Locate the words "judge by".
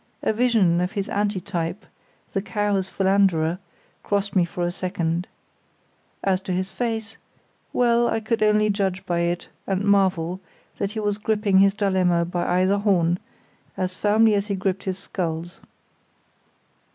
8.71-9.19